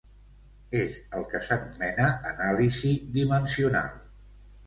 [0.77, 3.95] És el que s'anomena anàlisi dimensional.